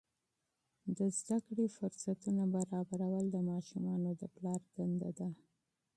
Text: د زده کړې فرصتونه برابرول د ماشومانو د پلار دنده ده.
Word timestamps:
د 0.97 0.99
زده 1.17 1.37
کړې 1.47 1.65
فرصتونه 1.77 2.43
برابرول 2.55 3.25
د 3.31 3.37
ماشومانو 3.51 4.09
د 4.19 4.21
پلار 4.35 4.61
دنده 4.75 5.09
ده. 5.17 5.29